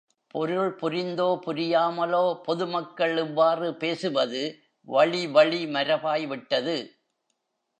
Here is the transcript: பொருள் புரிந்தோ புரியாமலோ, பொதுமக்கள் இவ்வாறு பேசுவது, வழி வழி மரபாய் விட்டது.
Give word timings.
பொருள் 0.27 0.75
புரிந்தோ 0.75 1.39
புரியாமலோ, 1.45 2.41
பொதுமக்கள் 2.43 3.17
இவ்வாறு 3.17 3.75
பேசுவது, 3.75 4.59
வழி 4.87 5.27
வழி 5.27 5.65
மரபாய் 5.65 6.27
விட்டது. 6.27 6.77